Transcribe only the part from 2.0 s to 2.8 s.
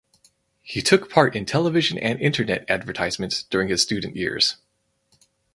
internet